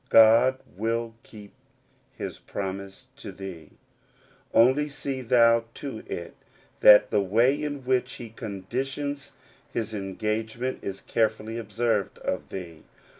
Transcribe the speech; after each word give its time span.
God 0.09 0.57
will 0.75 1.13
keep 1.21 1.53
his 2.15 2.39
promise 2.39 3.05
to 3.17 3.31
thee; 3.31 3.73
only 4.51 4.89
see 4.89 5.21
thou 5.21 5.65
to 5.75 5.99
it 6.07 6.35
that 6.79 7.11
the 7.11 7.21
way 7.21 7.61
in 7.61 7.85
which 7.85 8.13
he 8.13 8.29
conditions 8.31 9.33
his 9.71 9.93
engagement 9.93 10.79
is 10.81 11.01
carefully 11.01 11.59
observed 11.59 12.17
of 12.17 12.49
thee. 12.49 12.81